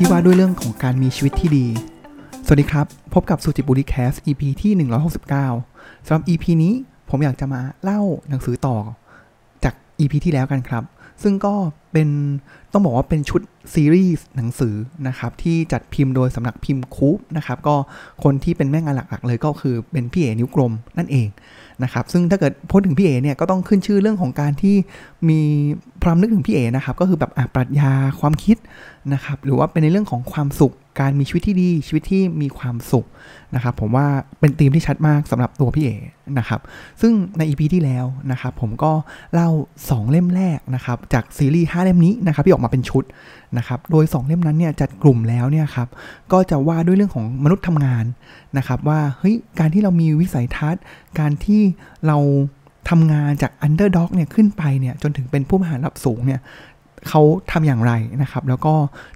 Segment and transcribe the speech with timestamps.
[0.00, 1.66] ที่ว่าด้วยเรื่องของการมีชีวิตที่ดี
[2.44, 4.72] สวัสดีครับ พบกับสุจิบุรีแคส EP ที่
[5.44, 6.74] 169สำหรับ EP นี้
[7.10, 8.76] ผมอยากจะมาเล่าหนังสือต่อ
[9.64, 10.84] จาก EP ที่แล้วกันครับ
[11.22, 11.54] ซึ่งก็
[11.92, 12.08] เป็น
[12.72, 13.40] ต้องบอกว่าเป็นชุด
[13.74, 14.74] ซีรีส์หนังสือ
[15.08, 17.76] นะครับ ที่จัดพิมพ์โดยสำนักพิมพ์คูปนะครับ ก็
[18.24, 21.28] คนที่เป็นแม่งานหลักๆเลยก็คือเป็นพี่เอนิ้วกลมนั่นเอง
[21.82, 24.76] นะครับซึ่งถ้าเกิดพูดถึงพี่เอเนี่ยก็ต้องขึ้นชื่อเรื่องของการที่
[25.28, 25.40] มี
[26.02, 28.56] พรามนึกถึงพี่เอนะครับก็คือแบบปรัชญาความคิด
[29.12, 33.06] นะครับหรือว่าเป็นในเรื่องของความสุข การมีชีวิตที่ดีชีวิตที่มีความสุข
[33.54, 34.06] นะครับผมว่า
[34.40, 35.90] เป็นธีมที่ชัดมากสำหรับตัวพี่เอ
[36.38, 36.60] นะครับ
[37.00, 38.92] ซึ่งใน EP ที่แล้วนะครับผมก็
[39.34, 39.48] เล่า
[39.82, 43.04] 2 เล่มแรกนะครับจากซีรีส์5เล่มนี้นะครับที่ออกมาเป็นชุด
[43.58, 45.88] นะครับโดย 2 เล่มนั้นเนี่ยจัดกลุ่มแล้วเนี่ยครับ
[46.32, 48.04] ก็จะว่าด้วยเรื่องของมนุษย์ทำงาน
[48.58, 50.82] นะครับว่าเฮ้ยการที่เรามีวิสัยทัศน์
[51.18, 51.60] การที่
[52.06, 52.18] เรา
[52.90, 56.40] ทำงานจากอันเดอร์ด็อกเนี่ยขึ้นไปเนี่ยจนถึงเป็นผู้บริหารระดับสูงเนี่ย
[57.08, 58.74] เขาทำอย่างไรนะครับ แล้วก็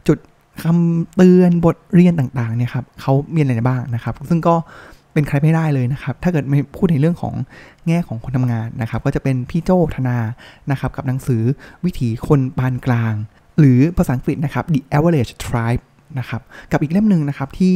[0.09, 0.19] จุด
[0.63, 4.55] คำเตือนบทเรียนต่างๆเนี่ยครับเขามีอะไรบ้างนะครับ ซึ่งก็
[5.13, 7.35] เป็นใครไม่ได้เลยนะครับ ถ้าเกิดไม่พูดในเรื่องของ
[7.87, 10.19] แง่ของคนทำงานนะครับ ก็จะเป็นพี่โจธนา
[10.71, 11.43] นะครับ กับหนังสือ
[11.85, 13.15] วิถีคนปานกลาง
[13.59, 15.83] หรือภาษาอังกฤษนะครับ The Average Tribe
[16.19, 16.41] นะครับ
[16.73, 17.75] กับอีกเล่มหนึ่งนะครับที่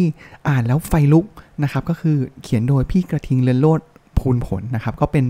[0.49, 1.27] อ่านแล้วไฟลุก
[1.63, 3.81] นะครับ ก็คือเขียนโดยพี่กระทิงเรือนโลด
[4.27, 5.25] พูนผลนะครับ ก็เป็น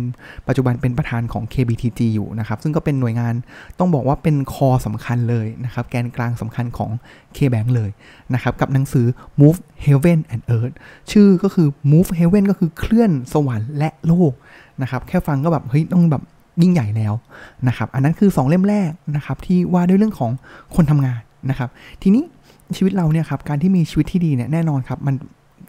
[0.48, 3.34] ปัจจุบันเป็นประธานของ KBTG อยู่นะครับ ซึ่งก็เป็นหน่วยงาน
[3.78, 6.90] ต้องบอกว่าเป็นคอสำคัญเลยนะครับ แกนกลางสำคัญของ
[7.36, 7.90] KBank เลย
[8.34, 9.06] นะครับ กับหนังสือ
[9.40, 10.74] Move Heaven and Earth
[11.12, 14.32] ชื่อก็คือ Move Heaven ก็คือเคลื่อนสวรรค์และโลก
[14.82, 16.22] นะครับ แค่ฟังก็แบบ เฮ้ย ต้องแบบ
[16.62, 17.14] ยิ่งใหญ่แล้ว
[17.68, 20.30] นะครับ อันนั้นคือ 2 เล่มแรกนะครับที่ว่าด้วยเรื่องของ
[20.74, 21.70] คนทำงานนะครับ
[22.02, 22.24] ทีนี้
[22.76, 25.14] ชีวิตเราเนี่ยครับการที่มีชีวิตที่ดีเนี่ยแน่นอนครับมัน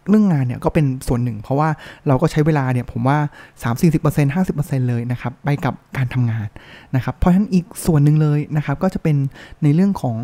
[0.09, 1.69] เรื่องงานเนี่ยก็เป็นส่วนหนึ่ง เพราะว่า
[2.07, 3.17] เราก็ใช้เวลาเนี่ยผมว่า
[3.63, 4.01] 3 40
[4.35, 6.47] 50 เลยนะครับไปกับการทำงาน
[6.95, 9.15] นะครับ เพราะฉะนั้นอีกส่วนหนึ่งเลยนะครับ ก็จะเป็น
[9.63, 10.15] ในเรื่องของ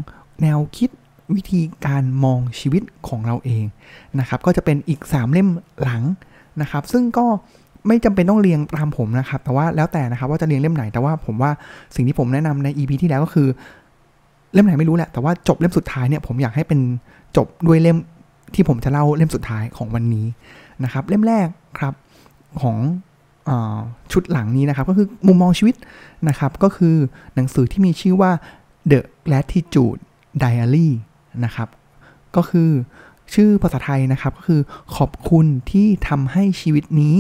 [0.42, 0.90] แนวคิด
[1.36, 3.64] วิธีการมองชีวิตของเราเอง
[4.20, 5.50] นะครับ ก็จะเป็นอีก 3 เล่ม
[5.84, 6.04] หลัง
[6.62, 7.26] นะครับ ซึ่งก็
[7.88, 11.52] ไม่จำเป็นต้องเรียงตามผมนะครับ แต่ว่าแล้วแต่นะครับว่าจะเรียงเล่มไหนแต่ว่าผมว่า
[11.96, 13.48] สิ่งที่ผมแนะนำใน EP ที่แล้วก็คือ
[14.54, 16.80] เล่มไหนไม่รู้แหละแต่ว่าจบเล่มสุดท้ายเนี่ยผมอยากให้เป็น
[17.38, 17.98] จบด้วยเล่ม
[18.56, 20.28] ที่ผมจะเล่าเล่มสุดท้ายของวันนี้
[20.84, 21.48] นะครับ เล่มแรก
[21.80, 21.94] ครับ
[22.62, 22.78] ของ
[23.50, 23.52] อ
[24.12, 25.76] ชุดหลังนี้นะครับ ก็คือมุมมองชีวิต
[26.30, 26.96] นะครับ ก็คือ
[27.36, 28.32] หนังสือที่มีชื่อว่า
[28.92, 30.00] The Gratitude
[30.42, 30.90] Diary
[31.46, 31.68] นะครับ
[32.36, 32.70] ก็คือ
[33.34, 34.62] ชื่อภาษาไทยนะครับ ก็คือ
[34.96, 37.16] ขอบคุณที่ทำให้ชีวิตนี้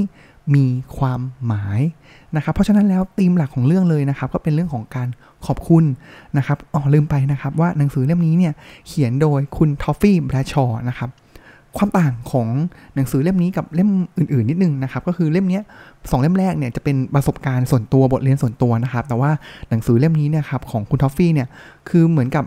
[0.55, 0.65] มี
[0.97, 1.81] ความหมาย
[2.35, 5.07] นะครับ เพราะฉะนั้นแล้วธีมหลักของเรื่องเลยนะครับ ก็เป็นเรื่องของการ
[5.45, 5.83] ขอบคุณ
[6.37, 8.53] นะครับอ๋อลืมไปนะครับว่าหนังสือเล่มนี้เนี่ย
[8.87, 11.09] เขียนโดยคุณทอฟฟี่แบรชอร์นะครับ
[11.77, 12.47] ความต่างของ
[12.95, 15.59] หนังสือเล่มนี้กับเล่มอื่นๆนิดนึงนะครับ ก็คือเล่มนี้
[16.11, 19.31] สองเล่มแรกเนี่ยจะเป็นประสบการณ์ส่วนตัวบทเรียนส่วนตัวนะครับ แต่ว่า
[19.69, 21.47] หนังสือเล่มนี้เนี่ยครับของคุณทอฟฟี่เนี่ย
[21.89, 22.43] คือเหมือนกับ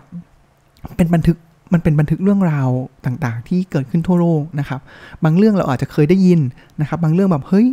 [0.97, 1.37] เป็นบันทึก
[1.73, 2.69] มันเป็นบันทึกเรื่องราว
[3.05, 4.79] ต่างๆ ที่เกิดขึ้นทั่วโลกนะครับ
[5.23, 6.39] บางเรื่องเราอาจจะเคยได้ยิน
[6.81, 7.67] นะครับ บางเรื่องแบบเฮ้ย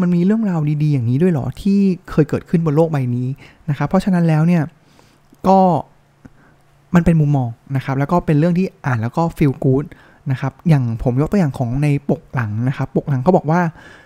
[0.00, 1.78] มันมีเรื่องราวดีๆ อย่างนี้ด้วยหรอที่
[2.10, 3.28] เคยเกิดขึ้นบนโลกใบนี้
[3.70, 4.62] นะครับ เพราะฉะนั้นแล้วเนี่ย
[5.48, 5.58] ก็
[6.94, 9.84] มันเป็นมุมมองนะครับ แล้วก็เป็นเรื่องที่อ่านแล้วก็ฟีลกู๊ด
[10.32, 13.60] นะครับอย่างผมยกตัวอย่างของในปกหลังนะครับ ปกหลังเขาบอกว่า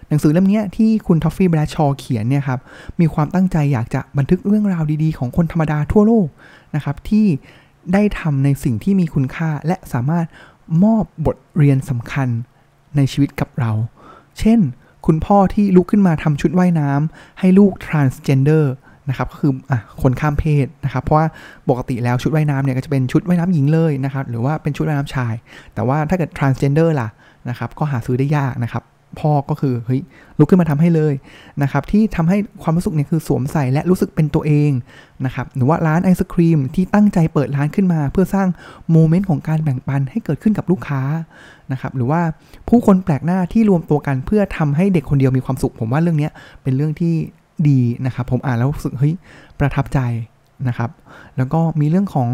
[0.08, 2.60] หนังสือเล่มนี้ที่คุณทอฟฟี่แบรชอเขียนเนี่ยครับ
[3.00, 6.28] มีความตั้งใจอยากจะบันทึกเรื่องราวดีๆ ของคนธรรมดาทั่วโลก
[6.74, 7.26] นะครับที่
[7.92, 10.26] ได้ทำในสิ่งที่มีคุณค่าและสามารถ
[10.82, 12.28] มอบบทเรียนสำคัญ
[12.96, 13.72] ในชีวิตกับเรา
[14.38, 14.60] เช่น
[15.06, 18.64] คุณพ่อที่ลุกขึ้นมาทำชุดว่ายน้ำให้ลูก transgender
[19.08, 21.26] นะครับก็คืออะคนข้ามเพศนะครับเพราะว่า
[21.68, 25.34] ปกติแล้วชุดว่ายน้ำเนี่ยก็จะเป็นชุดว่ายน้ำหญิงเลยนะครับหรือว่าเป็นชุดว่ายน้ำชาย
[25.74, 27.08] แต่ว่าถ้าเกิด transgender ล่ะ
[27.48, 28.84] นะครับก็หาซื้อได้ยากนะครับ
[29.22, 30.00] พ่อก็คือเฮ้ย
[30.38, 31.14] ลุกขึ้นมาทำให้เลย
[31.62, 34.70] นะครับที่ทำให้ความรู้สึกเนี่ยคือสวมใส่และรู้สึกเป็นตัวเอง
[35.24, 38.48] นะครับหรือว่าร้านไอศครีมที่ตั้งใจเปิดร้านขึ้นมา เพื่อสร้าง
[38.90, 41.02] โมเมนต์ของการแบ่งปันให้เกิดขึ้นกับลูกค้า
[41.72, 42.20] นะครับหรือว่า
[42.68, 46.28] ผู้คนแปลกหน้าที่รวมตัวกันเพื่อทำให้เด็กคนเดียวมีความสุข ผมว่าเรื่องนี้
[46.62, 47.14] เป็นเรื่องที่
[47.68, 49.14] ดีนะครับผมอ่านแล้วรู้สึกเฮ้ย
[49.58, 50.00] ประทับใจ
[50.68, 50.90] นะครับ
[51.36, 52.28] แล้วก็มีเรื่องของ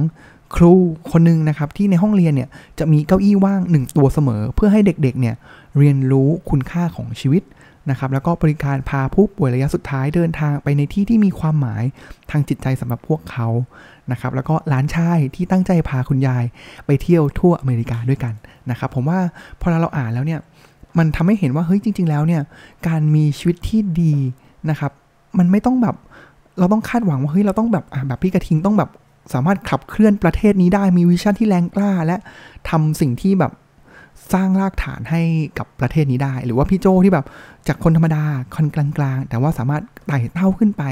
[0.56, 0.72] ครู
[1.12, 5.34] คนหนึ่งนะครับที่ในห้องเรียนเนี่ยจะมีเก้าอี้ว่างหนึ่งตัวเสมอ เพื่อให้เด็กๆเนี่ย
[5.78, 7.42] เรียนรู้คุณค่าของชีวิต
[7.90, 11.82] นะครับแล้วก็บริการพาผู้ป่วยระยะสุดท้ายเดินทางไปในที่ที่มีความหมาย
[12.30, 13.48] ทางจิตใจสำหรับพวกเขา
[14.12, 16.44] นะครับแล้วก็หลานชายที่ตั้งใจพาคุณยาย
[16.86, 18.34] ไปเที่ยวทั่วอเมริกาด้วยกัน
[18.70, 19.20] นะครับผมว่า
[19.60, 20.40] พอเราอ่านแล้วเนี่ย
[20.98, 22.42] มันทำให้เห็นว่าเฮ้ยจริง ๆ แล้วเนี่ย
[22.88, 24.14] การมีชีวิตที่ดี
[24.70, 24.92] นะครับ
[25.38, 25.96] มันไม่ต้องแบบ
[26.58, 28.90] เราต้องคาดหวังว่าเฮ้ยเราต้องแบบแบบพี่กระทิงต้องแบบ
[29.32, 32.16] สามารถขับเคลื่อนประเทศนี้ได้มีวิชั่นที่แรงกล้า และ
[32.70, 33.52] ทำสิ่งที่แบบ
[34.32, 35.22] สร้างรากฐานให้
[35.58, 37.26] กับประเทศนี้ได้ หรือว่าพี่โจที่แบบ
[37.68, 38.22] จากคนธรรมดา
[38.56, 40.82] คนกลางๆ แต่ว่าสามารถไต่เต้าขึ้นไป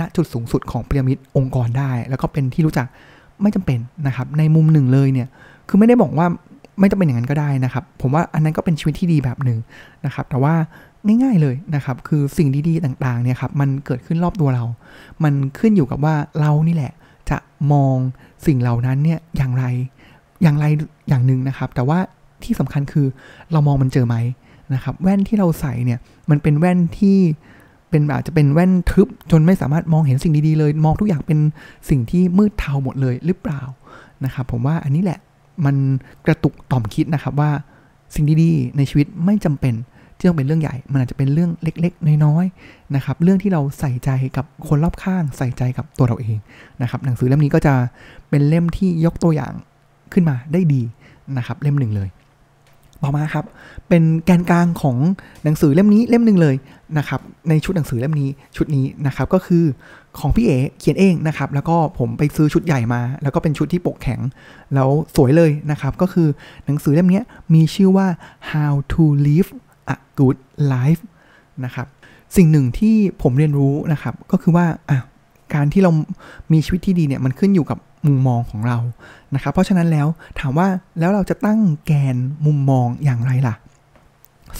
[0.00, 2.86] ณจุดสูงสุดของพีระมิดองค์กรได้ แล้วก็เป็นที่รู้จัก
[3.42, 5.28] ไม่จำเป็นนะครับ ในมุมหนึ่งเลยเนี่ย
[5.68, 6.26] คือไม่ได้บอกว่า
[6.80, 9.58] ไม่ต้องเป็นอย่างนั้นก็ได้นะครับ ผมว่าอันนั้นก็เป็นชีวิตที่ดีแบบหนึ่ง
[10.06, 10.54] นะครับ แต่ว่า
[11.22, 14.64] ง่ายๆเลยนะครับคือสิ่งดีๆต่างๆเนี่ยครับมันเกิดขึ้นรอบตัวเรา
[15.24, 16.92] มันขึ้นอยู่กับว่าเรานี่แหละ
[17.30, 17.38] จะ
[17.72, 17.96] มอง
[18.46, 19.64] สิ่งเหล่านั้นเนี่ยอย่างไร
[20.42, 20.64] อย่างไร
[21.08, 21.98] อย่างหนึ่งนะครับ แต่ว่า
[22.42, 23.06] ที่สำคัญคือ
[23.52, 24.16] เรามองมันเจอไหม
[24.74, 25.98] นะครับ แว่นที่เราใส่เนี่ย
[26.30, 27.18] มันเป็นแว่นที่
[27.90, 31.38] เป็นอาจจะเป็นแว่นทึบจนไม่สามารถมองเห็นสิ่งดีๆเลย มองทุกอย่างเป็น
[31.90, 33.62] สิ่งที่มืดเทาหมดเลยหรือเปล่า
[34.24, 35.18] นะครับ ผมว่าอันนี้แหละ
[35.64, 35.76] มัน
[36.26, 37.50] กระตุกต่อมคิดนะครับว่า
[38.14, 39.74] สิ่งดีๆในชีวิตไม่จำเป็น
[40.16, 46.38] ที่ต้องเป็นเรื่องใหญ่ มันอาจจะเป็นเรื่องเล็กๆ น้อยๆนะครับ เรื่องที่เราใส่ใจกับคนรอบข้าง ใส่ใจกับตัวเราเอง
[46.82, 47.74] นะครับ หนังสือเล่มนี้ก็จะ
[48.30, 49.52] เป็นเล่มที่ยกตัวอย่าง
[50.12, 50.82] ขึ้นมาได้ดี
[51.36, 52.10] นะครับ เล่มหนึ่งเลย
[53.02, 53.44] ต่อมาครับ
[53.88, 54.96] เป็นแกนกลางของ
[55.44, 56.56] หนังสือเล่มนี้เล่มหนึ่งเลย
[56.98, 59.64] นะครับ ในชุดหนังสือเล่มนี้ชุดนี้นะครับ ก็คือ
[60.18, 64.20] ของพี่เอ๋เขียนเองนะครับ แล้วก็ผมไปซื้อชุดใหญ่มา แล้วก็เป็นชุดที่ปกแข็ง
[64.74, 66.28] แล้วสวยเลยนะครับ ก็คือ
[66.66, 67.20] หนังสือเล่มนี้
[67.54, 68.06] มีชื่อว่า
[68.50, 69.50] how to live
[69.94, 70.38] a good
[70.72, 71.02] life
[71.64, 71.86] นะครับ
[72.36, 74.98] สิ่งหนึ่งที่ผมเรียนรู้นะครับ ก็คือว่าอะ
[75.54, 75.90] การที่เรา
[76.52, 78.78] มีชีวิตที่ดีเนี่ยมันขึ้นอยู่กับมุมมองของเรา
[79.34, 80.06] นะครับ เพราะฉะนั้นแล้ว
[80.40, 80.66] ถามว่า
[80.98, 82.16] แล้วเราจะตั้งแกน
[82.46, 83.54] มุมมองอย่างไรล่ะ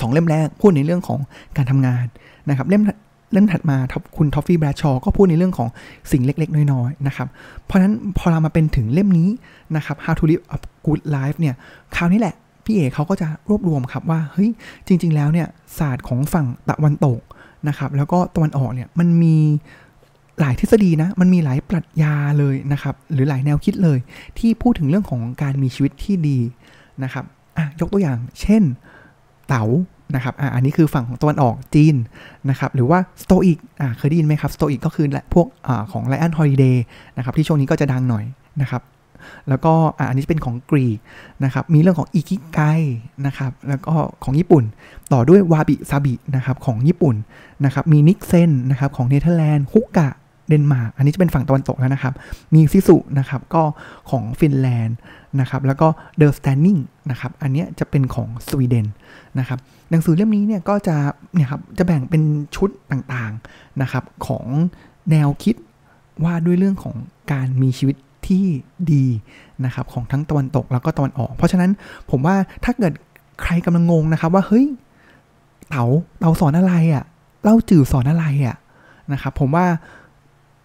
[0.00, 1.18] สองเล่มแรกพูดในเรื่องของ
[1.56, 2.06] การทำงาน
[2.48, 2.82] นะครับเล่ม
[3.32, 3.76] เล่มถัดมา
[4.16, 5.68] คุณทอฟฟี่แบรชอก็พูดในเรื่องของ
[6.12, 7.28] สิ่งเล็ก ๆ น้อยๆนะครับ
[7.64, 9.28] เพราะฉะนั้นพอเรามาเป็นถึงเล่มนี้
[9.76, 11.54] นะครับ How to live a good life เนี่ย
[11.96, 12.34] คราวนี้แหละ
[12.66, 14.50] พี่เอกเขาก็จะรวบรวมครับว่าเฮ้ย
[14.86, 15.48] จริง ๆ แล้วเนี่ย
[15.78, 17.20] ศาสตร์ของฝั่งตะวันตก
[17.68, 19.36] นะครับ แล้วก็ตะวันออกเนี่ยมันมี
[20.40, 23.98] หลายทฤษฎีนะ มันมีหลายปรัชญาเลยนะครับ หรือหลายแนวคิดเลย
[24.38, 26.38] ที่พูดถึงเรื่องของการมีชีวิตที่ดี
[27.02, 27.24] นะครับ
[27.56, 28.62] อะยกตัวอย่าง เช่น
[29.48, 29.64] เต๋า
[30.14, 31.94] นะครับอะอันนี้คือฝั่งของตะวันออกจีน
[32.50, 36.84] นะครับ หรือว่าสโตอิกอะเคยได้ยินไหมครับสโตอิกก็คือพวกอ่าของ Ryan Holiday
[37.16, 38.24] นะครับ ที่ช่วงนี้ก็จะดังหน่อย
[38.60, 38.82] นะครับ
[39.48, 39.72] แล้วก็
[40.08, 40.98] อันนี้เป็นของกรีก
[41.44, 42.60] นะครับ มีเรื่องของอิกิไก
[43.26, 44.64] นะครับ แล้วก็ของญี่ปุ่น
[45.12, 47.16] ต่อด้วยวาบิซาบินะครับของญี่ปุ่น
[47.64, 50.08] นะครับ มี niksen นะครับของเนเธอร์แลนด์ hygge
[50.48, 52.14] เดนมาร์ก อันนี้จะเป็นฝั่งตะวันตกแล้วนะครับ
[52.54, 53.62] มี sisu นะครับก็
[54.10, 54.96] ของฟินแลนด์
[55.40, 56.76] นะครับ แล้วก็ döstädning
[57.10, 58.86] นะครับ อันนี้จะเป็นของสวีเดน
[59.38, 59.58] นะครับ
[59.90, 60.96] หนังสือเล่มนี้เนี่ยก็จะ
[61.34, 62.22] เนี่ยครับจะแบ่งเป็น
[62.56, 64.44] ชุดต่างๆนะครับของ
[65.10, 65.56] แนวคิด
[66.24, 66.96] ว่าด้วยเรื่องของ
[67.32, 67.96] การมีชีวิต
[68.28, 68.44] ที่
[68.92, 69.04] ดี
[69.64, 71.70] นะครับของทั้งตะวันตกแล้วก็ตะวันออก เพราะฉะนั้น
[72.10, 72.92] ผมว่าถ้าเกิด
[73.42, 74.66] ใครกำลังงงนะครับว่าเฮ้ย
[75.70, 75.84] เต๋า
[76.18, 77.04] เต๋าสอนอะไรอะ่ะ
[77.42, 78.56] เล่าจื่อสอนอะไรอะ่ะ
[79.12, 79.64] นะครับผมว่า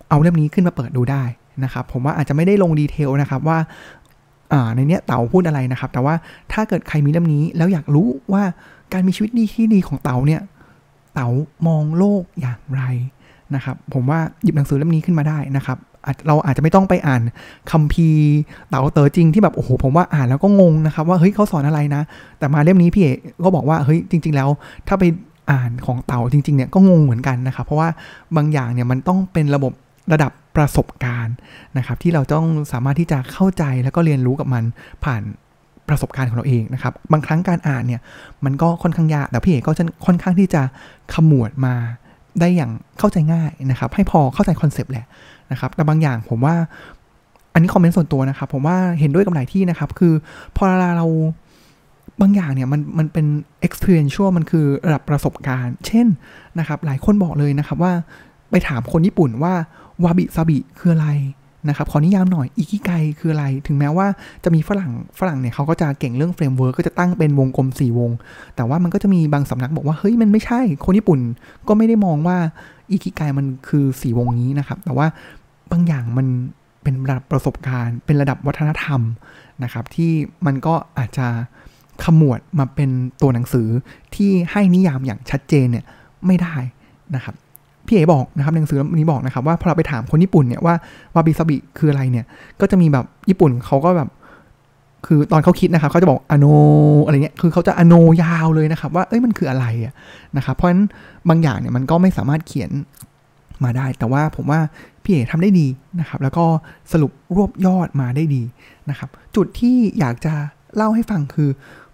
[0.09, 1.23] เอาเล่มนี้ขึ้นมาเปิดดูได้
[1.63, 3.57] นะครับผมว่าอาจจะไม่ได้ลงดีเทลนะครับว่า
[4.75, 6.15] ในเนี้ยเต๋าพูดอะไรนะครับ แต่ว่า
[6.53, 8.43] ถ้าเกิดใครมีเล่มนี้แล้วอยากรู้ว่า
[8.93, 10.41] การมีชีวิตดีที่ดีของเต๋าเนี่ย
[11.13, 11.29] เต๋า
[11.67, 12.83] มองโลกอย่างไร
[13.55, 15.77] นะครับ ผมว่าหยิบหนังสือเล่มนี้ขึ้นมาได้นะครับ
[16.27, 17.21] เราอาจจะไม่ต้องไปอ่าน
[17.71, 18.25] คัมภีร์
[18.69, 22.01] เต๋าเต๋อจริงที่แบบโอ้โหผมว่าอ่านแล้วก็งงนะครับว่าเฮ้ยเขาสอนอะไรนะ
[22.39, 24.49] แต่มาเล่มนี้พี่เอกก็บอกว่าเฮ้ยจริง ๆ แล้ว
[24.87, 25.03] ถ้าไป
[25.51, 27.89] อ่านของเต๋าจริงๆเนี่ยก็งงเหมือนกันนะครับเพราะว่า
[28.35, 29.73] บางอย่างเนี่ยมันต้องเป็นระบบ
[30.13, 31.35] ระดับประสบการณ์
[31.77, 34.63] นะครับ ที่เราต้องสามารถที่จะเข้าใจแล้วก็เรียนรู้กับมัน
[35.03, 35.21] ผ่าน
[35.89, 38.01] ประสบการณ์ของเราเองนะครับ บางครั้งการอ่านเนี่ย
[38.45, 40.61] มันก็ค่อนข้างยากแต่พี่เอกก็จะค่อนข้างที่จะ
[41.13, 41.75] ขมวดมา
[42.39, 45.05] ได้อย่างเข้าใจง่ายนะครับ ให้พอเข้าใจ concept แหละ
[45.51, 46.55] นะครับแต่บางอย่างผมว่า
[47.53, 50.13] อันนี้ comment ส่วนตัวนะครับ ผมว่าเห็นด้วยกับหลายที่นะครับ คือ
[50.57, 50.63] พอ
[50.97, 51.07] เรา
[52.21, 53.25] บางอย่างเนี่ยมันมันเป็น
[53.67, 56.07] experiential มันคือระดับประสบการณ์ เช่น
[56.59, 57.93] นะครับ หลายคนบอกเลยนะครับว่า
[58.51, 59.53] ไปถามคนญี่ปุ่นว่า
[60.03, 61.09] วาบิซาบิคืออะไร
[61.69, 64.07] นะครับขอนิยามหน่อยอิกิไกคืออะไร ถึงแม้ว่า
[64.43, 68.11] จะมีฝรั่งฝรั่งเนี่ยเขาก็จะเก่งเรื่อง framework ก็จะตั้งเป็นวงกลม 4 วง
[68.55, 71.19] แต่ว่ามันก็จะมีบางสำนักบอกว่า เฮ้ย มันไม่ใช่ คนญี่ปุ่น
[71.67, 72.37] ก็ไม่ได้มองว่า
[72.91, 75.07] อิกิไกมันคือ 4 วงนี้นะครับ แต่ว่า
[75.71, 76.27] บางอย่างมัน
[76.83, 79.01] เป็นระดับประสบการณ์ เป็นระดับวัฒนธรรม
[79.63, 80.11] นะครับ ที่
[80.45, 81.27] มันก็อาจจะ
[82.03, 82.89] ขมวดมาเป็น
[83.21, 83.67] ตัวหนังสือ
[84.15, 85.85] ที่ให้นิยามอย่างชัดเจนเนี่ย
[86.25, 86.55] ไม่ได้
[87.15, 87.35] นะครับ
[87.85, 90.75] พี่เอ๋บอกนะครับหนังสือนี้บอกนะครับว่าพอเราไปถามคนญี่ปุ่นเนี่ยว่า
[91.15, 92.25] วาบิซาบิคืออะไรเนี่ย
[92.61, 94.09] ก็จะมีแบบญี่ปุ่นเขาก็แบบ
[95.07, 96.45] คือตอนเขาคิดนะครับเขาจะบอกอโน
[97.05, 99.93] อะไรเงี้ยคือเขาจะอโนยาวเลยนะครับ ว่าเอ้ยมันคืออะไรอะ
[100.37, 100.83] นะครับเพราะฉะนั้น
[101.29, 102.71] บางอย่างเนี่ยมันก็ไม่สามารถเขียน
[103.63, 104.59] มาได้ แต่ว่าผมว่า
[105.03, 105.67] พี่เอ๋ทำได้ดี
[105.99, 106.45] นะครับ แล้วก็
[106.91, 108.43] สรุปรวบยอดมาได้ดี
[108.89, 110.33] นะครับ จุดที่อยากจะ
[110.75, 111.49] เล่าให้ฟังคือ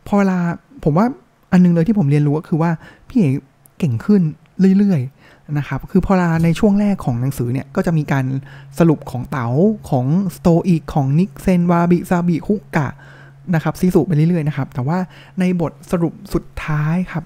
[0.08, 0.40] พอเวลา
[0.84, 1.06] ผมว่า
[1.52, 2.72] อันนึงเลยที่ผมเรียนรู้ก็คือว่า
[3.10, 3.30] พี่เอ๋
[3.80, 4.22] เก่งขึ้น
[4.78, 8.26] เรื่อยๆนะครับ คือพอลาในช่วงแรกของหนังสือเนี่ย ก็จะมีการ
[8.80, 9.48] สรุปของเต๋า
[9.90, 10.06] ของ
[10.36, 12.88] สโตอีกของนิกเซนวาบิซาบิคุกะ
[13.56, 14.98] นะครับซีสุไปเรื่อยๆนะครับ แต่ว่า
[15.40, 17.24] ในบทสรุปสุดท้ายครับ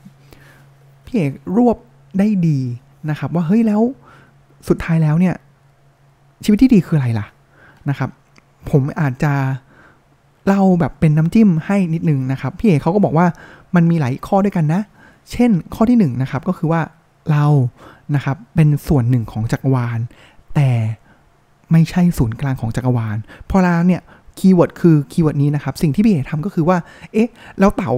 [1.05, 1.77] พี่เอกรวบ
[2.19, 2.59] ได้ดี
[3.09, 3.81] นะครับ ว่าเฮ้ยแล้ว
[4.67, 5.35] สุดท้ายแล้วเนี่ย
[6.43, 7.27] ชีวิตที่ดีคืออะไรล่ะ
[7.89, 8.09] นะครับ
[8.69, 9.33] ผมอาจจะ
[10.49, 13.25] เราแบบเป็นน้ำจิ้มให้นิดนึงนะครับ พี่เอกเขาก็บอกว่า
[13.75, 14.81] มันมีหลายข้อด้วยกันนะ
[15.31, 16.81] เช่นข้อที่1นนะครับก็คือว่า
[17.31, 17.45] เรา
[18.15, 19.99] นะครับเป็นส่วนหนึ่งของจักรวาล
[20.55, 20.69] แต่
[21.71, 23.17] ไม่ใช่ศูนย์กลางของจักรวาล
[23.49, 24.01] พอลาเนี่ย
[24.37, 26.77] keyword คือ keyword นี้นะครับ สิ่งที่พี่เอกทำก็คือว่า
[27.13, 27.93] เอ๊ะ แล้วเต๋า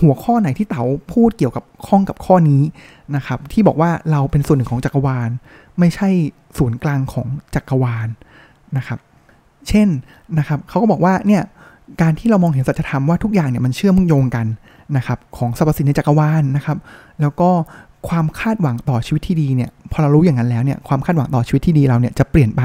[0.00, 2.62] หัวข้อไหนที่เต๋าพูดเกี่ยวกับข้องกับข้อนี้
[3.16, 5.30] นะครับ ที่บอกว่าเราเป็นส่วนหนึ่งของจักรวาล
[5.78, 6.08] ไม่ใช่
[6.58, 8.08] ศูนย์กลางของจักรวาล
[8.76, 8.98] นะครับ
[9.68, 9.88] เช่น
[10.38, 11.42] นะครับเขาก็บอกว่าเนี่ย
[12.00, 14.46] การที่เรามองเห็นสัจธรรมว่าทุกอย่างเนี่ยมันเชื่อมโยงกัน
[14.96, 16.78] นะครับของสรรพสิ่งในจักรวาลนะครับ
[17.20, 17.50] แล้วก็
[18.08, 22.62] ความคาดหวังต่อชีวิตที่ดีเนี่ยพอเรารู้อย่างนั้นแล้วเนี่ยความคาดหวังต่อชีวิตที่ดีเราเนี่ยจะเปลี่ยนไป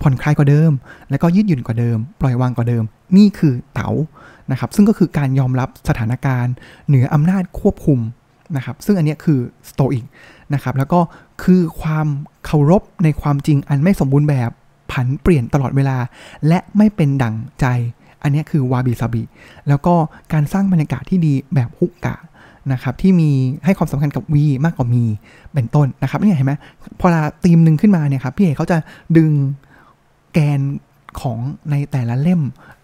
[0.00, 0.72] ผ่อนคลายกว่าเดิม
[1.10, 2.84] แล้วก็ยืดหยุ่นกว่าเดิม ปล่อยวางกว่าเดิม
[3.16, 3.90] นี่คือเต๋า
[4.50, 6.54] นะครับ ซึ่งก็คือการยอมรับสถานการณ์
[6.88, 7.98] เหนืออำนาจควบคุม
[8.56, 9.38] นะครับ ซึ่งอันนี้คือ
[9.70, 10.04] สโตอิก
[10.54, 11.00] นะครับแล้วก็
[11.42, 12.06] คือความ
[12.44, 14.50] เคารพในความจริงอันไม่สมบูรณ์แบบ
[14.92, 15.96] ผันเปลี่ยนตลอดเวลา
[16.48, 17.66] และไม่เป็นดั่งใจ
[18.22, 19.22] อันนี้คือวาบิซาบิ
[19.68, 19.94] แล้วก็
[20.32, 22.16] การสร้างบรรยากาศที่ดีแบบฮุกกะ
[22.72, 23.30] นะครับที่มี
[23.64, 25.04] ให้ความสำคัญกับวีมากกว่ามี
[25.54, 26.54] เป็นต้นนะครับนี่เห็นไหม
[27.00, 28.78] พอลาตีมหนึ่งขึ้นมาเนี่ยครับพี่เอกเขาจะ
[29.16, 29.30] ดึง
[30.32, 30.60] แกน
[31.20, 31.38] ของ
[31.70, 32.42] ในแต่ละเล่ม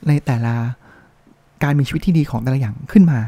[0.09, 0.55] ในแต่ละ
[1.62, 3.19] การมีชีวิตที่ดีของแต่ละอย่างขึ้นมา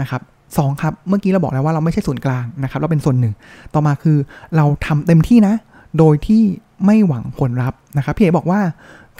[0.00, 0.20] นะครับ
[0.56, 3.34] สองครับ เมื่อกี้เราบอกแล้วว่าเราไม่ใช่ส่วนกลางนะครับ เราเป็นส่วนหนึ่ง
[3.74, 4.16] ต่อมาคือ
[4.56, 5.54] เราทำเต็มที่นะ
[5.98, 6.42] โดยที่
[6.86, 8.60] ไม่หวังผลลัพธ์นะครับ พี่เอบอกว่า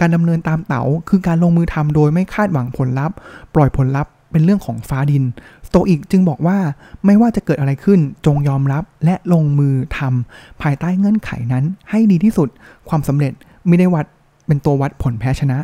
[0.00, 3.16] การดำเนินตามเต๋าคือการลงมือทำโดยไม่คาดหวังผลลัพธ์
[3.54, 5.24] ปล่อยผลลัพธ์เป็นเรื่องของฟ้าดิน
[5.70, 6.58] โตอิกจึงบอกว่า
[7.06, 12.48] ไม่ว่าจะเกิดอะไรขึ้นจงยอมรับและลงมือทำภายใต้เงื่อนไขนั้นให้ดีที่สุด
[12.88, 13.32] ความสำเร็จ
[13.66, 14.06] ไม่ได้วัด
[14.46, 15.58] เป็นตัววัดผลแพ้ชนะ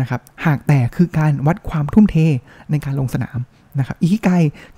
[0.00, 2.16] นะครับ หากแต่คือการวัดความทุ่มเท
[2.70, 3.38] ในการลงสนาม
[3.78, 4.30] นะครับอิคิไก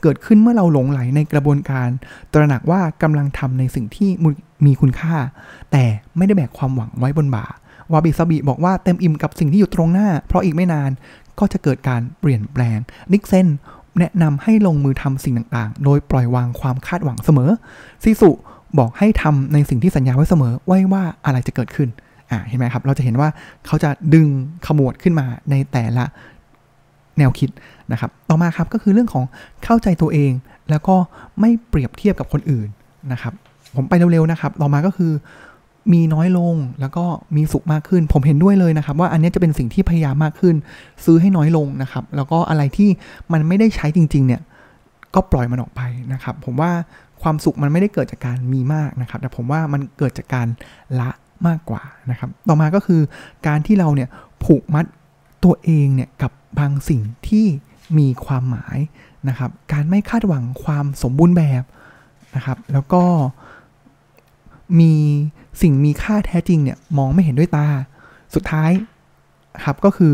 [0.03, 1.89] เกิดขึ้นเมื่อเราหลงไหลในกระบวนการ
[2.33, 4.11] ตระหนักว่ากำลังทำในสิ่งที่
[4.67, 5.15] มีคุณค่า
[5.73, 5.85] แต่
[6.17, 7.45] ไม่ได้แบกความหวังไว้บนบ่า
[7.93, 10.91] วาบิซาบิบอกว่าเต็มอิ่มกับสิ่งที่อยู่ตรงหน้า เพราะอีกไม่นาน
[11.39, 12.79] ก็จะเกิดการเปลี่ยนแปลง
[13.13, 13.47] นิกเซน
[13.99, 17.51] แนะนำให้ลงมือทำสิ่งต่างๆ โดยปล่อยวางความคาดหวังเสมอ
[18.05, 18.31] ซิสุ
[18.79, 21.89] บอกให้ทำในสิ่งที่สัญญาไว้เสมอไว้ว่าอะไรจะเกิดขึ้น
[22.33, 23.29] อ่าเห็นไหมครับ เราจะเห็นว่า
[23.67, 24.29] เขาจะดึง
[24.67, 26.05] ขมวดขึ้นมาในแต่ละ
[27.19, 27.51] แนวคิด
[27.93, 29.25] นะครับ ต่อมาครับก็คือเรื่องของ
[29.65, 30.33] เข้าใจตัวเอง
[30.71, 30.97] แล้วก็
[31.41, 32.69] ไม่เปรียบเทียบกับคนอื่น
[33.13, 33.33] นะครับ
[33.77, 35.13] ผมไปเร็วๆนะครับ ต่อมาก็คือ
[35.93, 37.05] มีน้อยลงแล้วก็
[37.37, 40.55] มีสุขมากขึ้น ผมเห็นด้วยเลยนะครับ ว่าอันนี้จะเป็นสิ่งที่พยายามมากขึ้น
[41.05, 42.89] ซื้อให้น้อยลงนะครับ แล้วก็อะไรที่
[43.33, 44.43] มันไม่ได้ใช้จริง ๆ เนี่ย
[45.15, 46.71] ก็ปล่อยมันออกไปนะครับ ผมว่า
[47.23, 50.47] ความสุขมันไม่ได้เกิดจากการมีมากนะครับ แต่ผมว่ามันเกิดจากการ
[51.01, 51.11] ละ
[51.49, 53.01] มากกว่านะครับ ต่อมาก็คือ
[53.47, 54.09] การที่เราเนี่ย
[54.45, 54.87] ผูกมัด
[55.45, 57.47] ตัวเองเนี่ยกับบางสิ่งที่
[57.99, 58.79] มีความหมาย
[59.29, 61.63] นะครับ การไม่คาดหวังความสมบูรณ์แบบ
[62.37, 63.05] นะครับ แล้วก็
[64.81, 64.93] มี
[65.63, 67.67] สิ่งมีค่าแท้จริงเนี่ยมองไม่เห็นด้วยตา
[68.35, 68.71] สุดท้าย
[69.65, 70.13] ครับก็คือ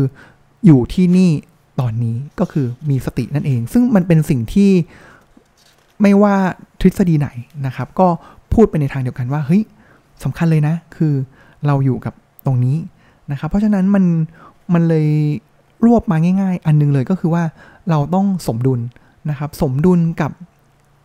[0.65, 1.31] อยู่ที่นี่
[1.79, 4.71] ตอนนี้ก็คือมีสตินั่นเอง ซึ่งมันเป็นสิ่งที่
[6.01, 6.35] ไม่ว่า
[6.81, 7.29] ทฤษฎีไหน
[7.65, 8.07] นะครับ ก็
[8.53, 9.63] พูดไปในทางเดียวกันว่าเฮ้ย
[10.23, 11.13] สำคัญเลยนะ คือ
[11.67, 12.13] เราอยู่กับ
[12.45, 12.77] ตรงนี้
[13.31, 14.05] นะครับ เพราะฉะนั้นมัน
[14.73, 15.07] มันเลย
[15.85, 17.43] รวบมาง่าย ๆ อันนึงเลยก็คือว่า
[17.89, 18.79] เราต้องสมดุล
[19.29, 20.31] นะครับ สมดุลกับ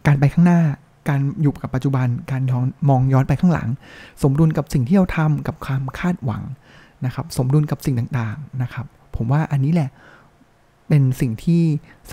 [0.06, 0.60] การไปข้างหน้า
[1.08, 2.42] การอยู่กับปัจจุบัน การ
[2.88, 3.68] มองย้อนไปข้างหลัง
[4.22, 6.42] สมดุลกับสิ่งที่เราทำกับความคาดหวัง
[7.06, 9.90] นะครับ สมดุลกับสิ่งต่างๆนะครับ ผมว่าอันนี้แหละ
[10.88, 11.62] เป็นสิ่งที่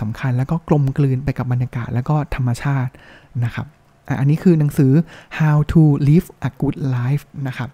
[0.00, 2.92] สำคัญแล้วก็กลมกลืนไปกับบรรยากาศแล้วก็ธรรมชาติ
[3.44, 3.66] นะครับ
[4.20, 4.92] อันนี้คือหนังสือ
[5.38, 7.68] how to live a good life นะครับ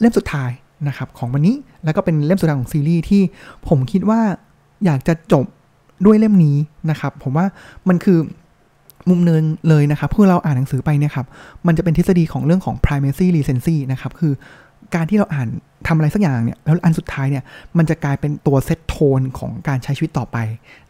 [0.00, 0.50] เล่มสุดท้าย
[0.88, 3.22] นะครับของวันนี้แล้วก็เป็นเล่มสุดท้ายของซีรีส์ที่
[3.68, 4.20] ผมคิดว่า
[4.84, 5.46] อยากจะจบ
[6.06, 6.56] ด้วยเล่มนี้
[6.90, 7.46] นะครับ ผมว่า
[7.88, 8.18] มันคือ
[9.08, 11.26] มุมเนินเลยนะครับเพื่อเราอ่านหนังสือไปเนี่ยครับ
[11.66, 14.32] มันจะเป็นทฤษฎีของเรื่องของ primacy recency นะครับ คือ
[14.94, 15.48] การที่เราอ่าน
[15.86, 17.44] ทำอะไรสักอย่างเนี่ยแล้วอันสุดท้ายเนี่ย
[17.78, 20.36] มันจะกลายเป็นตัวเซตโทนของการใช้ชีวิตต่อไป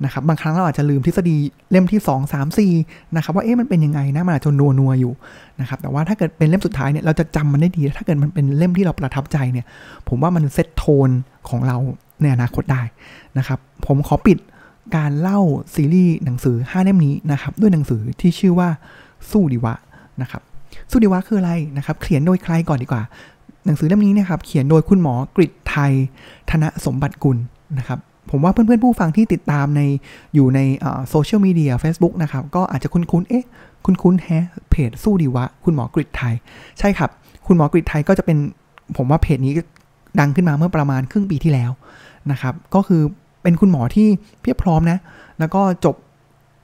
[0.04, 1.36] นะครับบางครั้งเราอาจจะลืมทฤษฎี
[1.70, 5.12] เล่มที่ 2 3 4นะครับว่าเอ๊ะมันเป็นยังไงนะมันอาจจะนัวนัวอยู่
[5.60, 9.66] นะครับแต่ว่าถ้าเกิดเป็นเล่มสุดท้ายเนี่ยเราจะจำมันได้ดี ถ้าเกิดมันเป็นเล่มที่เราประทับใจเนี่ย
[10.08, 11.10] ผมว่ามันเซตโทน
[11.48, 11.76] ของเรา
[12.22, 12.82] ในอนาคตได้
[13.38, 14.38] นะครับผมขอปิด
[14.96, 15.40] การเล่า
[15.74, 18.68] ซีรีส์หนังสือ 5 เล่มนี้นะครับด้วยหนังสือที่ชื่อว่า
[19.30, 19.74] สู้ดีวะ
[20.22, 20.42] นะครับ
[20.90, 23.02] สู้ดีวะคืออะไรนะครับเขียนโดยใครก่อนดีกว่า
[23.64, 25.92] หนังสือเล่มนี้นะครับเขียนโดยคุณหมอกริไทย
[26.50, 27.38] ธนสมบัติกุล
[27.78, 27.98] นะครับ
[28.30, 29.82] ผมว่าเพื่อนๆผู้ฟังที่ติดตามใน
[30.34, 30.60] อยู่ใน
[31.10, 33.44] โซเชียลมีเดีย Facebook นะครับ ก็อาจจะคุ้นๆ เอ๊ะ
[33.84, 36.34] คุ้นๆแฮะเพจสู้ดีวะ คุณหมอกริไทย
[36.78, 37.10] ใช่ครับ
[37.46, 38.38] คุณหมอกริไทยก็จะเป็น
[38.96, 39.52] ผมว่าเพจนี้
[40.20, 41.70] ดังขึ้นมาเมื่อประมาณครึ่งปีที่แล้ว
[42.30, 43.02] นะครับ ก็คือ
[43.42, 44.08] เป็นคุณหมอที่
[44.40, 44.98] เพียบพร้อมนะ
[45.38, 45.96] แล้วก็จบ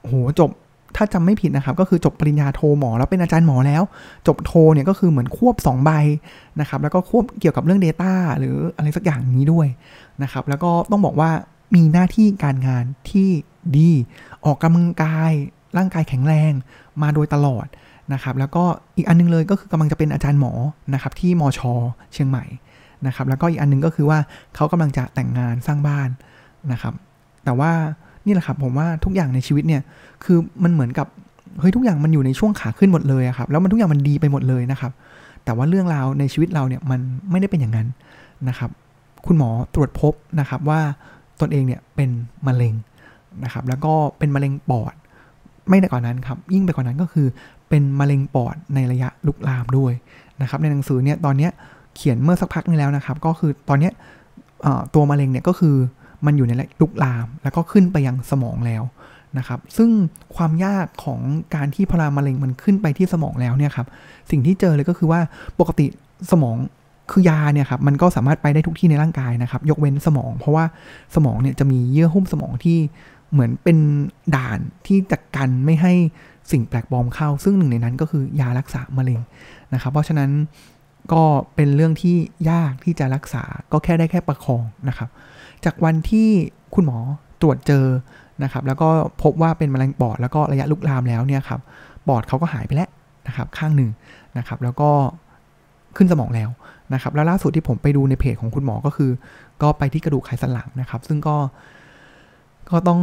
[0.03, 0.51] โหจบ
[0.97, 3.83] ถ้าจำไม่ผิดนะครับ ก็คือจบปริญญาโทหมอ แล้วเป็นอาจารย์หมอแล้ว
[4.27, 5.91] จบโทเนี่ยก็คือเหมือนควบ 2 ใบ
[6.61, 9.67] นะครับ แล้วก็ควบเกี่ยวกับเรื่อง Data หรืออะไรสักอย่างนี้ด้วย
[10.23, 11.31] นะครับ แล้วก็ต้องบอกว่า
[11.75, 13.29] มีหน้าที่การงานที่
[13.77, 13.91] ดี
[14.45, 15.33] ออกกำลังกาย
[15.77, 16.53] ร่างกายแข็งแรง
[17.03, 17.67] มาโดยตลอด
[18.13, 18.65] นะครับ แล้วก็
[18.97, 20.53] อีกอันนึงเลยก็คือกำลังจะเป็นอาจารย์หมอ
[20.95, 21.73] นะครับที่มอชอ
[22.13, 22.45] เชียงใหม่
[23.07, 24.19] นะครับ แล้วก็อีกอันนึงก็คือว่า
[24.55, 26.09] เขากำลังจะแต่งงานสร้างบ้าน
[26.73, 26.95] นะครับ
[27.45, 27.73] แต่ว่า
[28.27, 29.83] นี่แหละครับผมว่าทุกอย่างในชีวิตเนี่ย
[30.25, 31.07] คือมันเหมือนกับ
[31.61, 34.93] เฮ้ยทุกอย่างมันอยู่ในช่วงขาขึ้นหมดเลยครับแล้วมันทุกอย่างมันดีไปหมดเลยนะครับ
[35.45, 37.87] แต่ว่าเรื่องราวในชีวิตเราเนี่ยมันไม่ได้เป็นอย่างนั้น
[38.49, 38.71] นะครับ
[39.27, 40.81] คุณหมอตรวจพบนะครับว่า
[41.41, 42.11] ตนเองเนี่ยเป็น
[42.47, 42.75] มะเร็ง
[43.45, 44.95] นะครับ แล้วก็เป็นมะเร็งปอด
[45.69, 47.27] ไม่ได้กว่านั้นครับ ยิ่งไปกว่านั้นก็คือ
[47.69, 49.93] เป็นมะเร็งปอดในระยะลุกลามด้วย
[50.43, 51.49] นะครับ ในหนังสือเนี่ยตอนนี้
[51.97, 53.91] เขียนเมื่อสักพักนึงแล้วนะครับ ก็คือตอนนี้
[54.95, 55.77] ตัวมะเร็งเนี่ยก็คือ
[56.27, 58.83] มันอยู่ในลุกลาม แล้วก็ขึ้นไปยังสมองแล้ว
[59.39, 59.91] นะครับ ซึ่ง
[60.37, 61.21] ความยากของ
[61.55, 63.87] การที่พลามะเร็งมันขึ้นไปที่สมองแล้วเนี่ยครับ
[64.31, 65.21] สิ่งที่เจอเลยก็คือว่า
[65.61, 65.87] ปกติ
[66.31, 66.57] สมอง
[67.11, 70.65] คือยาเนี่ยครับมันก็สามารถไปได้ทุกที่ในร่างกายนะครับ ยกเว้นสมอง เพราะว่า
[71.15, 72.79] สมองเนี่ยจะมีเยื่อหุ้มสมองที่
[73.33, 73.79] เหมือนเป็น
[74.37, 75.93] ด่านที่จะกันไม่ให้
[76.53, 79.21] สิ่งแปลกปลอมเข้า ซึ่งหนึ่งในนั้นก็คือยารักษามะเร็ง
[79.75, 80.31] นะครับ เพราะฉะนั้น
[81.13, 81.23] ก็
[81.55, 82.17] เป็นเรื่องที่
[82.51, 83.43] ยากที่จะรักษา
[83.73, 85.09] ก็แค่ได้แค่ประคองนะครับ
[85.65, 86.29] จากวันที่
[86.75, 86.99] คุณหมอ
[87.43, 87.87] ตรวจเจอ
[88.43, 88.89] นะครับ แล้วก็
[89.23, 91.61] พบว่าเป็นมะเร็งปอดแล้วก็ระยะลุกลามแล้วเนี่ยครับ
[92.09, 92.89] ปอดเขาก็หายไปแล้ว
[93.27, 93.91] นะครับข้างหนึ่ง
[94.39, 94.91] นะครับ แล้วก็
[95.97, 96.51] ขึ้นสมองแล้ว
[96.95, 99.11] นะครับ แล้วล่าสุดที่ผมไปดูในเพจของคุณหมอก็คือ
[99.63, 101.37] ก็ไปที่กระดูกไขสันหลังนะครับ ซึ่งก็
[102.71, 103.01] ก็ต้อง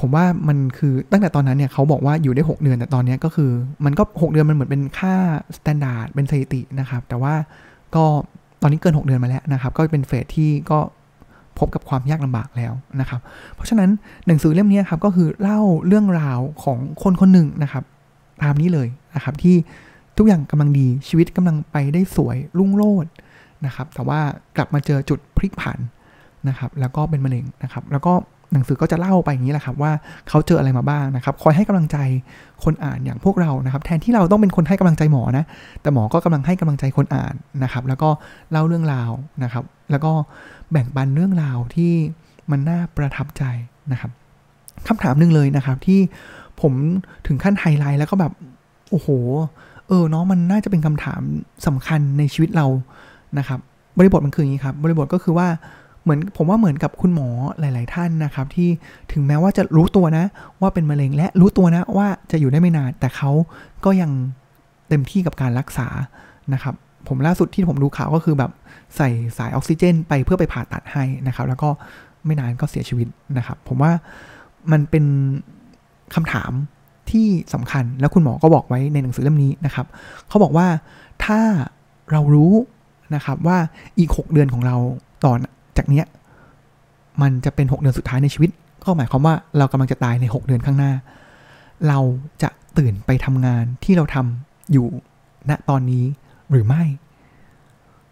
[0.00, 3.50] ผมว่ามันคือตั้งแต่ตอนนั้นเนี่ยเขาบอกว่าอยู่ได้ 6 เดือนแต่ตอนนี้ก็คือ
[3.84, 5.14] มันก็ 6 เดือนมันเหมือนเป็นค่า
[5.56, 7.34] standard เป็นสถิตินะครับ แต่ว่า
[7.94, 8.04] ก็
[8.62, 10.78] ตอนนี้เกิน 6 เดือนมาแล้วนะครับ ก็เป็น phase ที่ก็
[11.58, 13.20] พบกับความยากลำบากแล้วนะครับ
[13.54, 13.90] เพราะฉะนั้น
[14.26, 17.84] หนังสือเล่มนี้ครับก็คือเล่าเรื่องราวของคนคนหนึ่งนะครับ
[18.42, 19.56] ตามนี้เลยนะครับที่
[20.16, 23.12] ทุกอย่างกำลังดีชีวิตกำลังไปได้สวยรุ่งโรจน์
[23.66, 24.20] นะครับ แต่ว่า
[24.56, 25.78] กลับมาเจอจุดพลิกผัน
[26.48, 28.12] นะครับ แล้วก็เป็นมะเร็งนะครับ แล้วก็
[28.52, 29.92] หนังสือก็จะเล่าไปอย่างนี้แหละครับว่า
[30.28, 31.98] เขาเจออะไรมาบ้างนะครับ คอยให้กำลังใจ
[32.64, 35.44] คนอ่านอย่างพวกเรานะครับ แทนที่เราต้องเป็นคนให้กำลังใจหมอนะ
[35.82, 38.08] แต่หมอก็กำลังให้กำลังใจคนอ่านนะครับ แล้วก็
[38.50, 39.10] เล่าเรื่องราว
[39.44, 40.12] นะครับ แล้วก็
[40.72, 41.92] แบ่งปันเรื่องราวที่
[42.50, 43.44] มันน่าประทับใจ
[43.92, 44.10] นะครับ
[44.88, 46.00] คำถามหนึ่งเลยนะครับที่
[46.60, 46.72] ผม
[47.26, 48.32] ถึงขั้นไฮไลท์แล้วก็แบบ
[48.90, 49.08] โอ้โห
[49.88, 51.20] เออเนาะมันน่าจะเป็นคำถาม
[51.66, 52.66] สำคัญในชีวิตเรา
[53.38, 53.60] นะครับ
[53.98, 55.48] บริบทมันคืออย่างนี้ครับ บริบทก็คือว่า
[56.02, 57.28] เหมือนผมว่าเหมือนกับคุณหมอ
[57.60, 58.68] หลาย ๆ ท่านนะครับ ที่
[59.12, 60.24] ถึงแม้ว่าจะรู้ตัวนะ
[60.60, 63.30] ว่าเป็นมะเร็งและรู้ตัวนะว่าจะอยู่ได้ไม่นาน แต่เขา
[63.84, 64.10] ก็ยัง
[64.88, 65.88] เต็มที่กับการรักษา
[66.54, 66.74] นะครับ
[67.08, 68.50] ผมล่าสุดที่ผมดูข่าวก็คือแบบ
[68.96, 71.68] ใส่สายออกซิเจน ไปเพื่อไปผ่าตัดให้นะครับ แล้วก็
[72.26, 73.92] ไม่นานก็เสียชีวิตนะครับ ผมว่า
[74.72, 75.04] มันเป็น
[76.14, 76.52] คำถาม
[77.10, 79.86] ที่สำคัญแล้วคุณหมอก็บอกไว้ในหนังสือเล่มนี้นะครับ
[80.28, 80.66] เขาบอกว่า
[81.24, 81.40] ถ้า
[82.12, 82.52] เรารู้
[83.14, 83.58] นะครับว่า
[83.98, 84.76] อีก 6 เดือนของเรา
[85.24, 85.32] ต่อ
[85.76, 86.06] จากเนี้ย
[87.22, 88.50] มันจะเป็น 6 เดือนสุดท้ายในชีวิต
[88.84, 90.92] ก็หมายความว่าเรากำลังจะตายใน 6 เดือนข้างหน้า
[91.88, 91.98] เรา
[92.42, 94.86] จะตื่นไปทำงานที่เราทำอยู่
[95.50, 96.04] ณตอนนี้
[96.50, 96.82] หรือไม่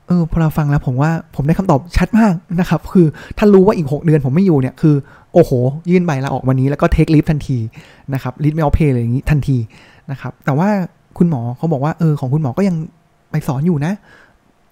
[0.06, 3.06] เออพอเราฟังแล้วผมว่าผมได้คำตอบชัดมากนะครับ คือ
[3.38, 4.94] ถ้ารู้ว่าอีก 6 เดือนผมไม่อยู่เนี่ยคือ
[5.34, 5.52] โอ้โห
[5.90, 7.58] ยื่นใบลาออกวันนี้แล้วก็เทคลิฟทันที
[8.14, 9.56] นะครับลิฟไม่เอาเพย์เลยอย่างนี้ทันที
[10.10, 10.68] นะครับ แต่ว่า
[11.18, 12.76] คุณหมอเขาบอกว่าเออของคุณหมอก็ยัง
[13.30, 13.92] ไปสอนอยู่นะ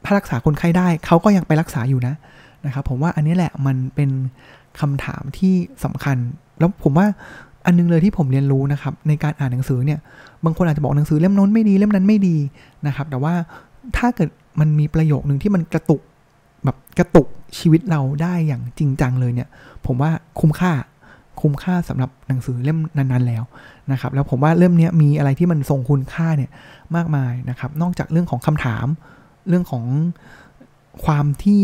[0.05, 2.14] ถ้ารักษาคนไข้ได้เขาก็ยังไปรักษาอยู่นะ
[2.66, 4.11] นะครับผมว่าอันนี้แหละมันเป็น
[4.81, 6.16] คำถามที่สำคัญ
[6.59, 7.07] แล้วผมว่า
[7.66, 9.99] อันนึงเลยที่ผมเรียนรู้นะครับในการอ่านหนังสือเนี่ย
[10.44, 12.37] บางคนอาจจะบอกหนังสือเล่มน้นไม่ดีเล่มนั้นไม่ดี
[12.87, 13.35] นะครับ แต่ว่า
[13.97, 14.29] ถ้าเกิด
[14.61, 16.01] มันมีประโยคหนึ่งที่มันกระตุก
[16.64, 19.49] แบบกระตุกชีวิตเราได้อย่างจริงจังเลยเนี่ย
[19.87, 20.73] ผมว่าคุ้มค่า
[21.40, 23.42] คุ้มค่าสำหรับหนังสือเล่มนั้น ๆ แล้ว
[23.92, 26.51] นะครับ แล้วผมว่าเล่มนี้มีอะไรที่มันทรงคุณค่าเนี่ย
[26.97, 28.87] มากมายนะครับ นอกจากเรื่องของคำถาม
[29.49, 29.85] เรื่องของ
[31.05, 31.62] ความที่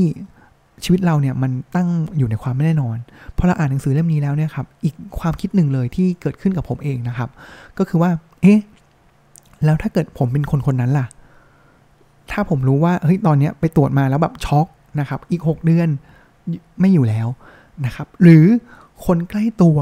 [0.85, 2.97] ชีวิตเราเนี่ยมันตั้งอยู่ในความไม่แน่นอน
[3.37, 7.29] พอเราอ่านหนังสือเล่มนี้แล้วเนี่ยครับอีกความคิดหนึ่งเลยที่เกิดขึ้นกับผมเองนะครับ
[7.79, 8.11] ก็คือว่า
[8.43, 8.59] เอ๊ะ
[9.65, 11.07] แล้วถ้าเกิดผมเป็นคนคนนั้นล่ะ
[12.31, 14.67] ถ้าผมรู้ว่าเฮ้ยตอนเนี้ยไปตรวจมาแล้วแบบช็อก
[15.01, 15.89] นะครับ อีก 6 เดือน
[16.81, 17.29] ไม่อยู่แล้ว
[17.87, 18.45] นะครับ หรือ
[19.07, 19.79] คนใกล้ตัว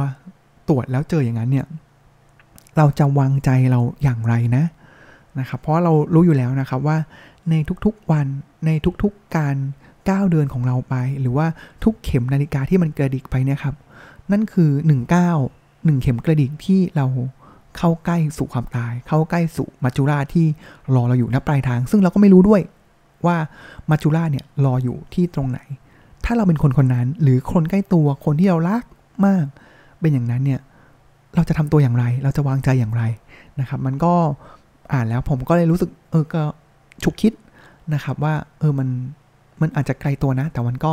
[0.69, 1.67] ตรวจแล้วเจออย่างนั้นเนี่ย
[2.77, 4.65] เราจะวางใจเราอย่างไรนะ
[5.39, 6.97] นะครับ เพราะเรารู้อยู่แล้วนะครับว่า
[7.51, 8.27] ในทุกๆวัน
[8.67, 8.71] ใน
[9.03, 9.57] ทุกๆการ
[10.11, 11.47] ก้าเดินของเราไป หรือว่า
[11.85, 13.75] ทุกเข็มนาฬิกาที่มันกระดิกไปเนี่ยครับ
[14.33, 15.31] นั่นคือหนึ่งก้า
[15.85, 17.07] หนึ่งเข็มกระดิกที่เรา
[17.79, 20.47] เข้าใกล้สู่ความตาย เข้าใกล้สู่มัจจุราชที่
[20.95, 22.61] รอเราอยู่ณปลายทาง ซึ่งเราก็ไม่รู้ด้วย
[23.27, 23.37] ว่า
[23.91, 25.59] มัจจุราชเนี่ยรออยู่ที่ตรงไหน
[26.25, 28.85] ถ้าเราเป็นคนคนนั้น หรือคนใกล้ตัวคนที่เรารัก
[29.27, 29.45] มาก
[30.01, 30.61] เป็นอย่างนั้นเนี่ย
[31.35, 33.03] เราจะทำตัวอย่างไร เราจะวางใจอย่างไร
[33.61, 34.15] นะครับ มันก็
[34.93, 36.43] อ่านแล้วผมก็เลยรู้สึกเออก็
[37.03, 37.33] ฉุกคิด
[37.95, 38.89] นะครับว่าเออมัน
[39.61, 40.93] มันอาจจะไกลตัวนะ แต่มันก็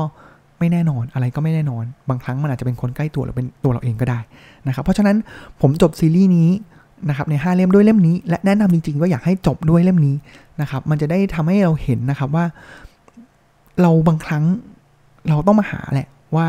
[0.59, 4.19] ไม่แน่นอนอะไรก็ไม่แน่นอน บางครั้งมันอาจจะเป็นคนใกล้ตัวหรือเป็นตัวเราเองก็ได้
[4.67, 5.17] นะครับ เพราะฉะนั้น
[5.61, 6.49] ผมจบซีรีส์นี้
[7.09, 10.15] นะครับใน 5 เล่มด้วยเล่มนี้ และแนะนำจริงๆว่าอยากให้จบด้วยเล่มนี้
[10.61, 12.45] นะครับ มันจะได้ทำให้เราเห็นนะครับว่า
[13.81, 14.43] เราบางครั้ง
[15.29, 16.47] เราต้องมาหาแหละว่า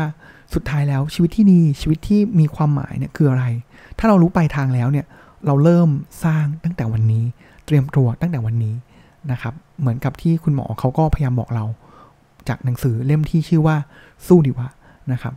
[0.53, 3.45] สุดท้ายแล้วชีวิตที่ดีชีวิตที่มีความหมายเนี่ยคืออะไร
[3.97, 5.05] ถ้าเรารู้ปลายทางแล้วเนี่ย
[5.45, 5.89] เราเริ่ม
[6.23, 7.23] สร้างตั้งแต่วันนี้
[7.65, 8.75] เตรียมตัวตั้งแต่วันนี้
[9.31, 11.65] นะครับ เหมือนกับที่คุณหมอเขาก็พยายามบอกเรา
[12.49, 13.75] จากหนังสือเล่มที่ชื่อว่า
[14.27, 14.67] สู้ดีวะ
[15.11, 15.33] นะครับ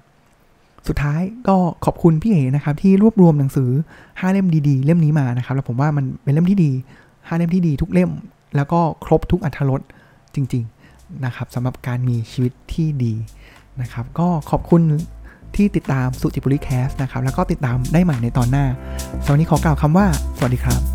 [0.88, 3.70] สุดท้ายก็ขอบคุณพี่เอ๋นะครับที่รวบรวมหนังสือ
[4.02, 6.70] 5 เล่มดีๆ เล่มนี้มานะครับ แล้วผมว่ามันเป็นเล่มที่ดี
[7.04, 8.10] 5 เล่มที่ดีทุกเล่ม
[8.56, 9.80] แล้วก็ครบทุกอัธรส
[10.34, 10.64] จริง
[10.94, 13.14] ๆนะครับสำหรับการมีชีวิตที่ดี
[13.80, 14.82] นะครับ ก็ขอบคุณ
[15.56, 18.66] ที่ติดตามสุจิบุรีแคสนะครับ แล้วก็ติดตามได้ใหม่ในตอนหน้า
[19.24, 20.06] สำหรับวันนี้ขอกล่าวคำว่า
[20.38, 20.93] สวัสดีครับ